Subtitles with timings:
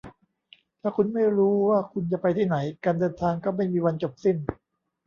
[0.81, 4.37] ถ้าคุณไม่รู้ว่าคุณจะไปที่ไหน การเดินทางก็ไม่มีวันจบสิ้น